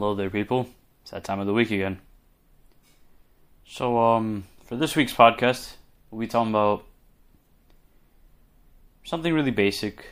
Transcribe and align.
Hello 0.00 0.14
there, 0.14 0.30
people. 0.30 0.66
It's 1.02 1.10
that 1.10 1.24
time 1.24 1.40
of 1.40 1.46
the 1.46 1.52
week 1.52 1.70
again. 1.70 2.00
So, 3.66 3.98
um, 3.98 4.44
for 4.64 4.74
this 4.74 4.96
week's 4.96 5.12
podcast, 5.12 5.74
we'll 6.10 6.22
be 6.22 6.26
talking 6.26 6.52
about 6.52 6.86
something 9.04 9.34
really 9.34 9.50
basic, 9.50 10.06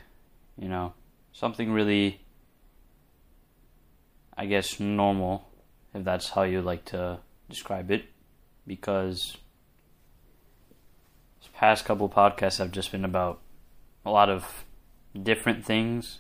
you 0.59 0.69
know, 0.69 0.93
something 1.33 1.73
really, 1.73 2.21
I 4.37 4.45
guess, 4.45 4.79
normal, 4.79 5.49
if 5.95 6.05
that's 6.05 6.29
how 6.29 6.43
you 6.43 6.61
like 6.61 6.85
to 6.93 7.21
describe 7.49 7.91
it, 7.91 8.05
because 8.67 9.39
this 11.41 11.49
past 11.55 11.87
couple 11.87 12.11
podcasts 12.11 12.59
have 12.59 12.73
just 12.73 12.93
been 12.93 13.07
about 13.07 13.41
a 14.05 14.11
lot 14.11 14.29
of 14.29 14.67
different 15.23 15.65
things, 15.65 16.19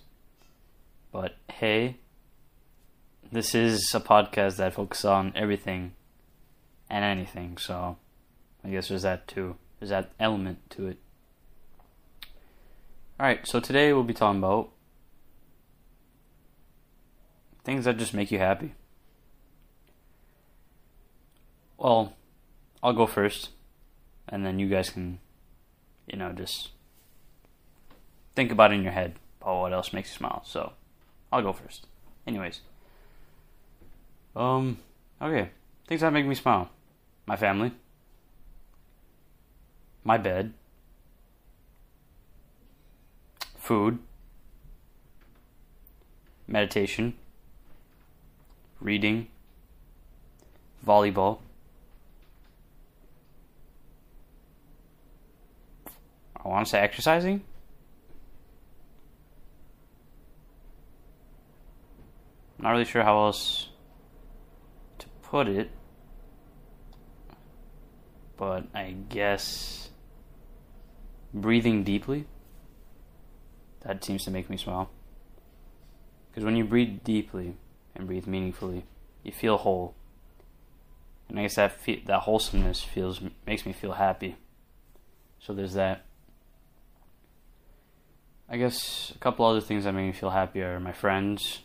but 1.12 1.36
hey, 1.50 1.98
this 3.30 3.54
is 3.54 3.92
a 3.94 4.00
podcast 4.00 4.56
that 4.56 4.74
focuses 4.74 5.04
on 5.04 5.32
everything 5.34 5.92
and 6.88 7.04
anything, 7.04 7.58
so 7.58 7.96
I 8.64 8.70
guess 8.70 8.88
there's 8.88 9.02
that 9.02 9.28
too. 9.28 9.56
There's 9.78 9.90
that 9.90 10.10
element 10.18 10.70
to 10.70 10.88
it. 10.88 10.98
Alright, 13.20 13.46
so 13.46 13.60
today 13.60 13.92
we'll 13.92 14.04
be 14.04 14.14
talking 14.14 14.38
about 14.38 14.70
things 17.64 17.84
that 17.84 17.98
just 17.98 18.14
make 18.14 18.30
you 18.30 18.38
happy. 18.38 18.74
Well, 21.76 22.14
I'll 22.82 22.92
go 22.92 23.06
first, 23.06 23.50
and 24.28 24.44
then 24.44 24.58
you 24.58 24.68
guys 24.68 24.90
can, 24.90 25.20
you 26.06 26.16
know, 26.18 26.32
just 26.32 26.70
think 28.34 28.50
about 28.50 28.72
it 28.72 28.76
in 28.76 28.82
your 28.82 28.92
head 28.92 29.16
about 29.40 29.60
what 29.60 29.72
else 29.72 29.92
makes 29.92 30.10
you 30.10 30.16
smile. 30.16 30.42
So, 30.44 30.72
I'll 31.32 31.42
go 31.42 31.52
first. 31.52 31.86
Anyways. 32.26 32.62
Um, 34.38 34.78
okay. 35.20 35.50
Things 35.88 36.00
that 36.02 36.12
make 36.12 36.24
me 36.24 36.36
smile. 36.36 36.70
My 37.26 37.34
family. 37.34 37.72
My 40.04 40.16
bed. 40.16 40.54
Food. 43.56 43.98
Meditation. 46.46 47.14
Reading. 48.80 49.26
Volleyball. 50.86 51.40
I 56.36 56.46
want 56.46 56.66
to 56.66 56.70
say 56.70 56.78
exercising. 56.78 57.42
Not 62.60 62.70
really 62.70 62.84
sure 62.84 63.02
how 63.02 63.18
else 63.18 63.68
put 65.30 65.48
it, 65.48 65.70
but 68.36 68.64
I 68.74 68.94
guess 69.08 69.90
breathing 71.34 71.84
deeply. 71.84 72.26
That 73.82 74.02
seems 74.02 74.24
to 74.24 74.30
make 74.30 74.50
me 74.50 74.56
smile. 74.56 74.90
Because 76.30 76.44
when 76.44 76.56
you 76.56 76.64
breathe 76.64 77.04
deeply 77.04 77.56
and 77.94 78.06
breathe 78.06 78.26
meaningfully, 78.26 78.84
you 79.22 79.32
feel 79.32 79.58
whole. 79.58 79.94
And 81.28 81.38
I 81.38 81.42
guess 81.42 81.56
that 81.56 81.72
fe- 81.72 82.02
that 82.06 82.20
wholesomeness 82.20 82.82
feels 82.82 83.20
makes 83.46 83.66
me 83.66 83.72
feel 83.72 83.92
happy. 83.92 84.36
So 85.38 85.52
there's 85.52 85.74
that. 85.74 86.04
I 88.48 88.56
guess 88.56 89.12
a 89.14 89.18
couple 89.18 89.44
other 89.44 89.60
things 89.60 89.84
that 89.84 89.92
make 89.92 90.06
me 90.06 90.12
feel 90.12 90.30
happy 90.30 90.62
are 90.62 90.80
my 90.80 90.92
friends, 90.92 91.60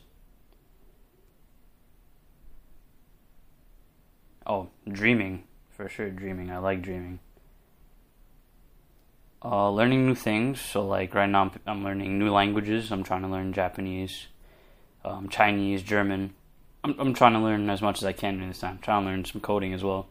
Oh, 4.46 4.70
dreaming. 4.90 5.44
For 5.70 5.88
sure, 5.88 6.10
dreaming. 6.10 6.52
I 6.52 6.58
like 6.58 6.82
dreaming. 6.82 7.20
Uh, 9.44 9.70
learning 9.70 10.06
new 10.06 10.16
things. 10.16 10.60
So, 10.62 10.86
like, 10.86 11.14
right 11.14 11.30
now 11.30 11.44
I'm, 11.44 11.52
I'm 11.66 11.84
learning 11.84 12.20
new 12.20 12.32
languages. 12.32 12.92
I'm 12.92 13.04
trying 13.04 13.22
to 13.22 13.28
learn 13.28 13.54
Japanese, 13.54 14.28
um, 15.04 15.30
Chinese, 15.30 15.82
German. 15.82 16.34
I'm, 16.84 16.96
I'm 17.00 17.14
trying 17.14 17.34
to 17.34 17.40
learn 17.40 17.70
as 17.70 17.82
much 17.82 17.98
as 18.00 18.04
I 18.04 18.14
can 18.14 18.42
in 18.42 18.50
this 18.50 18.60
time. 18.60 18.76
I'm 18.76 18.80
trying 18.80 19.04
to 19.04 19.10
learn 19.10 19.26
some 19.26 19.42
coding 19.42 19.74
as 19.74 19.84
well. 19.84 20.08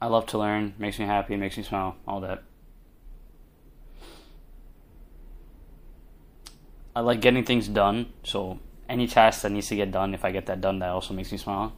I 0.00 0.06
love 0.06 0.26
to 0.26 0.38
learn. 0.38 0.74
Makes 0.78 0.98
me 0.98 1.06
happy. 1.06 1.36
Makes 1.36 1.56
me 1.56 1.62
smile. 1.62 1.96
All 2.06 2.20
that. 2.20 2.42
I 6.94 7.00
like 7.00 7.20
getting 7.20 7.44
things 7.44 7.68
done. 7.68 8.12
So, 8.22 8.60
any 8.88 9.06
task 9.06 9.42
that 9.42 9.50
needs 9.50 9.68
to 9.68 9.76
get 9.76 9.90
done, 9.90 10.14
if 10.14 10.24
I 10.24 10.30
get 10.30 10.46
that 10.46 10.60
done, 10.60 10.78
that 10.78 10.90
also 10.90 11.12
makes 11.12 11.32
me 11.32 11.38
smile. 11.38 11.72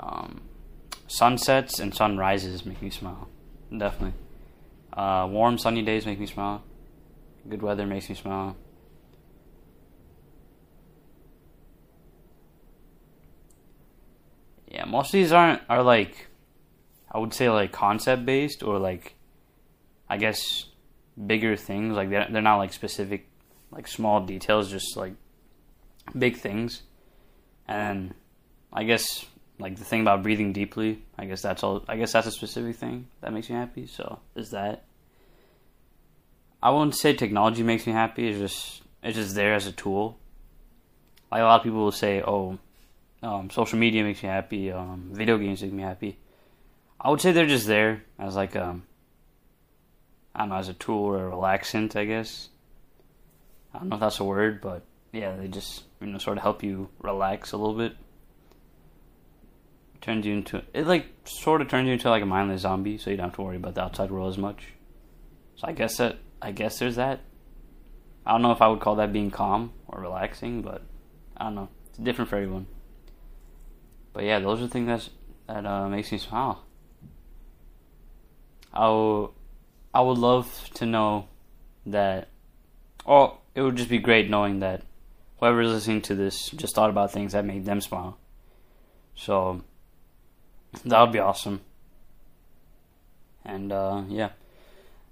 Um, 0.00 0.40
sunsets 1.06 1.78
and 1.78 1.94
sunrises 1.94 2.64
make 2.64 2.80
me 2.80 2.90
smile. 2.90 3.28
Definitely. 3.70 4.18
Uh, 4.92 5.28
warm, 5.30 5.58
sunny 5.58 5.82
days 5.82 6.06
make 6.06 6.18
me 6.18 6.26
smile. 6.26 6.62
Good 7.48 7.62
weather 7.62 7.86
makes 7.86 8.08
me 8.08 8.14
smile. 8.14 8.56
Yeah, 14.66 14.84
most 14.84 15.08
of 15.08 15.12
these 15.12 15.32
aren't 15.32 15.62
are 15.68 15.82
like 15.82 16.28
I 17.10 17.18
would 17.18 17.34
say 17.34 17.50
like 17.50 17.72
concept 17.72 18.24
based 18.24 18.62
or 18.62 18.78
like 18.78 19.14
I 20.08 20.16
guess 20.16 20.66
bigger 21.26 21.56
things 21.56 21.96
like 21.96 22.08
they're, 22.08 22.28
they're 22.30 22.40
not 22.40 22.56
like 22.58 22.72
specific 22.72 23.28
like 23.72 23.88
small 23.88 24.24
details 24.24 24.70
just 24.70 24.96
like 24.96 25.14
big 26.16 26.36
things 26.36 26.82
and 27.66 28.14
I 28.72 28.84
guess 28.84 29.26
like 29.60 29.76
the 29.76 29.84
thing 29.84 30.00
about 30.00 30.22
breathing 30.22 30.52
deeply. 30.52 31.02
I 31.18 31.26
guess 31.26 31.42
that's 31.42 31.62
all. 31.62 31.84
I 31.86 31.96
guess 31.96 32.12
that's 32.12 32.26
a 32.26 32.32
specific 32.32 32.76
thing 32.76 33.08
that 33.20 33.32
makes 33.32 33.48
me 33.50 33.56
happy. 33.56 33.86
So 33.86 34.20
is 34.34 34.50
that. 34.50 34.84
I 36.62 36.70
wouldn't 36.70 36.94
say 36.94 37.14
technology 37.14 37.62
makes 37.62 37.86
me 37.86 37.92
happy. 37.92 38.28
It's 38.28 38.38
just 38.38 38.82
it's 39.02 39.16
just 39.16 39.34
there 39.34 39.54
as 39.54 39.66
a 39.66 39.72
tool. 39.72 40.18
Like 41.30 41.42
a 41.42 41.44
lot 41.44 41.60
of 41.60 41.64
people 41.64 41.80
will 41.80 41.92
say, 41.92 42.22
"Oh, 42.22 42.58
um, 43.22 43.50
social 43.50 43.78
media 43.78 44.02
makes 44.02 44.22
me 44.22 44.28
happy. 44.28 44.72
Um, 44.72 45.10
video 45.12 45.38
games 45.38 45.62
make 45.62 45.72
me 45.72 45.82
happy." 45.82 46.18
I 47.00 47.10
would 47.10 47.20
say 47.20 47.32
they're 47.32 47.46
just 47.46 47.66
there 47.66 48.02
as 48.18 48.36
like 48.36 48.56
um, 48.56 48.84
I 50.34 50.40
don't 50.40 50.50
know, 50.50 50.56
as 50.56 50.68
a 50.68 50.74
tool 50.74 51.04
or 51.04 51.28
a 51.28 51.30
relaxant. 51.30 51.96
I 51.96 52.04
guess. 52.04 52.48
I 53.72 53.78
don't 53.78 53.88
know 53.88 53.96
if 53.96 54.00
that's 54.00 54.20
a 54.20 54.24
word, 54.24 54.60
but 54.60 54.82
yeah, 55.12 55.36
they 55.36 55.48
just 55.48 55.84
you 56.00 56.08
know 56.08 56.18
sort 56.18 56.38
of 56.38 56.42
help 56.42 56.62
you 56.62 56.88
relax 57.00 57.52
a 57.52 57.56
little 57.56 57.76
bit 57.76 57.94
turns 60.00 60.24
you 60.26 60.34
into 60.34 60.62
it 60.72 60.86
like 60.86 61.06
sort 61.24 61.60
of 61.60 61.68
turns 61.68 61.86
you 61.86 61.92
into 61.94 62.08
like 62.08 62.22
a 62.22 62.26
mindless 62.26 62.62
zombie, 62.62 62.98
so 62.98 63.10
you 63.10 63.16
don't 63.16 63.26
have 63.26 63.36
to 63.36 63.42
worry 63.42 63.56
about 63.56 63.74
the 63.74 63.82
outside 63.82 64.10
world 64.10 64.30
as 64.30 64.38
much. 64.38 64.68
So 65.56 65.68
I 65.68 65.72
guess 65.72 65.96
that 65.98 66.18
I 66.40 66.52
guess 66.52 66.78
there's 66.78 66.96
that. 66.96 67.20
I 68.24 68.32
don't 68.32 68.42
know 68.42 68.52
if 68.52 68.62
I 68.62 68.68
would 68.68 68.80
call 68.80 68.96
that 68.96 69.12
being 69.12 69.30
calm 69.30 69.72
or 69.88 70.00
relaxing, 70.00 70.62
but 70.62 70.82
I 71.36 71.44
don't 71.44 71.54
know. 71.54 71.68
It's 71.88 71.98
different 71.98 72.28
for 72.30 72.36
everyone. 72.36 72.66
But 74.12 74.24
yeah, 74.24 74.38
those 74.40 74.62
are 74.62 74.68
things 74.68 74.86
that's, 74.86 75.10
that 75.46 75.66
uh, 75.66 75.88
makes 75.88 76.12
me 76.12 76.18
smile. 76.18 76.64
I 78.72 80.00
would 80.00 80.18
love 80.18 80.70
to 80.74 80.86
know 80.86 81.28
that. 81.86 82.28
Oh, 83.06 83.38
it 83.54 83.62
would 83.62 83.76
just 83.76 83.88
be 83.88 83.98
great 83.98 84.30
knowing 84.30 84.60
that 84.60 84.82
whoever 85.38 85.62
is 85.62 85.70
listening 85.70 86.02
to 86.02 86.14
this 86.14 86.50
just 86.50 86.74
thought 86.74 86.90
about 86.90 87.12
things 87.12 87.32
that 87.32 87.44
made 87.44 87.64
them 87.64 87.80
smile. 87.80 88.18
So 89.14 89.62
that 90.84 91.00
would 91.00 91.12
be 91.12 91.18
awesome. 91.18 91.60
And 93.44 93.72
uh, 93.72 94.02
yeah, 94.08 94.30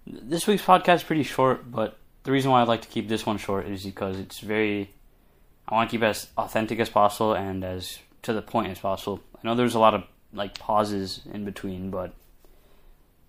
this 0.06 0.46
week's 0.46 0.62
podcast 0.62 0.96
is 0.96 1.02
pretty 1.02 1.22
short, 1.22 1.70
but 1.70 1.98
the 2.24 2.32
reason 2.32 2.50
why 2.50 2.62
I'd 2.62 2.68
like 2.68 2.82
to 2.82 2.88
keep 2.88 3.08
this 3.08 3.26
one 3.26 3.38
short 3.38 3.66
is 3.66 3.84
because 3.84 4.18
it's 4.18 4.40
very. 4.40 4.92
I 5.68 5.74
want 5.74 5.90
to 5.90 5.94
keep 5.96 6.02
as 6.02 6.28
authentic 6.38 6.80
as 6.80 6.88
possible 6.88 7.34
and 7.34 7.62
as 7.62 7.98
to 8.22 8.32
the 8.32 8.40
point 8.40 8.68
as 8.68 8.78
possible. 8.78 9.20
I 9.36 9.46
know 9.46 9.54
there's 9.54 9.74
a 9.74 9.78
lot 9.78 9.94
of 9.94 10.04
like 10.32 10.58
pauses 10.58 11.20
in 11.30 11.44
between, 11.44 11.90
but 11.90 12.14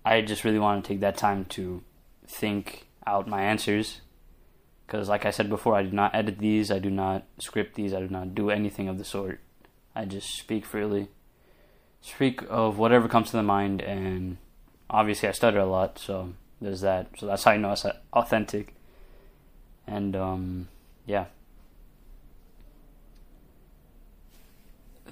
I 0.06 0.22
just 0.22 0.44
really 0.44 0.60
want 0.60 0.84
to 0.84 0.88
take 0.88 1.02
that 1.02 1.18
time 1.18 1.46
to 1.46 1.84
think 2.28 2.88
out 3.06 3.28
my 3.28 3.42
answers. 3.42 4.02
Because, 4.86 5.10
like 5.10 5.26
I 5.26 5.32
said 5.32 5.50
before, 5.50 5.76
I 5.76 5.84
do 5.84 5.92
not 5.92 6.16
edit 6.16 6.40
these, 6.40 6.72
I 6.72 6.80
do 6.80 6.90
not 6.90 7.24
script 7.38 7.76
these, 7.76 7.94
I 7.94 8.00
do 8.00 8.10
not 8.10 8.34
do 8.34 8.50
anything 8.50 8.88
of 8.88 8.98
the 8.98 9.04
sort. 9.04 9.40
I 9.94 10.06
just 10.06 10.36
speak 10.36 10.66
freely 10.66 11.10
speak 12.02 12.42
of 12.50 12.78
whatever 12.78 13.08
comes 13.08 13.32
to 13.32 13.38
the 13.38 13.44
mind, 13.44 13.82
and 13.82 14.38
obviously 14.90 15.30
I 15.30 15.32
stutter 15.32 15.60
a 15.60 15.66
lot, 15.66 16.00
so 16.00 16.34
there's 16.62 16.82
that. 16.82 17.08
So 17.18 17.26
that's 17.26 17.44
how 17.44 17.52
you 17.52 17.60
know 17.60 17.72
it's 17.72 17.86
authentic. 18.14 18.74
And 19.88 20.16
um, 20.16 20.68
yeah, 21.06 21.26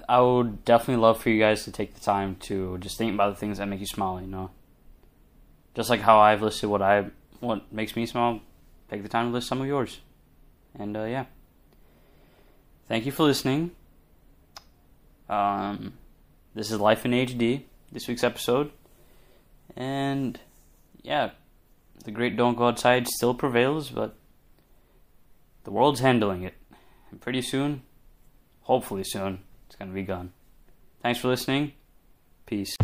I 0.08 0.20
would 0.20 0.64
definitely 0.64 1.02
love 1.02 1.20
for 1.20 1.28
you 1.28 1.38
guys 1.38 1.64
to 1.64 1.72
take 1.72 1.94
the 1.94 2.00
time 2.00 2.36
to 2.40 2.78
just 2.78 2.96
think 2.96 3.12
about 3.12 3.34
the 3.34 3.40
things 3.40 3.58
that 3.58 3.66
make 3.66 3.80
you 3.80 3.86
smile. 3.86 4.20
You 4.20 4.26
know, 4.26 4.50
just 5.74 5.90
like 5.90 6.00
how 6.00 6.18
I've 6.18 6.42
listed 6.42 6.70
what 6.70 6.80
I 6.80 7.06
what 7.40 7.70
makes 7.72 7.94
me 7.94 8.06
smile. 8.06 8.40
Take 8.90 9.02
the 9.02 9.08
time 9.08 9.28
to 9.28 9.32
list 9.34 9.48
some 9.48 9.60
of 9.60 9.66
yours, 9.66 10.00
and 10.78 10.96
uh, 10.96 11.04
yeah. 11.04 11.26
thank 12.88 13.04
you 13.04 13.12
for 13.12 13.24
listening. 13.24 13.72
Um, 15.28 15.92
this 16.54 16.70
is 16.70 16.80
Life 16.80 17.04
in 17.04 17.12
HD, 17.12 17.64
this 17.92 18.08
week's 18.08 18.24
episode. 18.24 18.70
And 19.76 20.38
yeah, 21.02 21.30
the 22.04 22.10
great 22.10 22.36
don't 22.36 22.56
go 22.56 22.68
outside 22.68 23.08
still 23.08 23.34
prevails, 23.34 23.90
but 23.90 24.16
the 25.64 25.70
world's 25.70 26.00
handling 26.00 26.42
it. 26.42 26.54
And 27.10 27.20
pretty 27.20 27.42
soon, 27.42 27.82
hopefully 28.62 29.04
soon, 29.04 29.40
it's 29.66 29.76
going 29.76 29.90
to 29.90 29.94
be 29.94 30.02
gone. 30.02 30.32
Thanks 31.02 31.20
for 31.20 31.28
listening. 31.28 31.72
Peace. 32.46 32.76